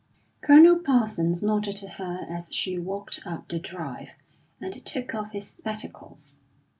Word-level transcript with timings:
Colonel 0.41 0.79
Parsons 0.79 1.43
nodded 1.43 1.75
to 1.75 1.87
her 1.87 2.25
as 2.27 2.51
she 2.51 2.75
walked 2.79 3.21
up 3.23 3.47
the 3.47 3.59
drive, 3.59 4.09
and 4.59 4.83
took 4.83 5.13
off 5.13 5.31
his 5.31 5.49
spectacles. 5.49 6.37